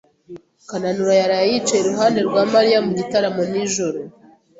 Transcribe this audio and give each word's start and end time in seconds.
Kananura 0.69 1.13
yaraye 1.21 1.45
yicaye 1.51 1.81
iruhande 1.83 2.19
rwa 2.27 2.43
Mariya 2.53 2.79
mu 2.85 2.91
gitaramo 2.99 3.41
nijoro. 3.51 3.99